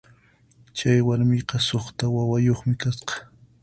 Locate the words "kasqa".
2.81-3.15